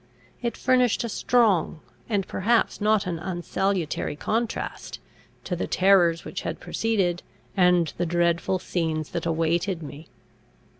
It 0.41 0.57
furnished 0.57 1.03
a 1.03 1.09
strong, 1.09 1.79
and 2.09 2.27
perhaps 2.27 2.81
not 2.81 3.05
an 3.05 3.19
unsalutary 3.19 4.15
contrast, 4.15 4.97
to 5.43 5.55
the 5.55 5.67
terrors 5.67 6.25
which 6.25 6.41
had 6.41 6.59
preceded, 6.59 7.21
and 7.55 7.93
the 7.97 8.07
dreadful 8.07 8.57
scenes 8.57 9.11
that 9.11 9.27
awaited 9.27 9.83
me. 9.83 10.07